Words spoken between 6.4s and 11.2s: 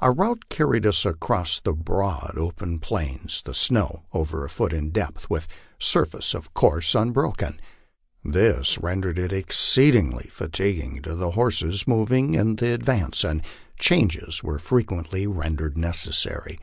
course un broken. This rendered it exceedingly fatiguing to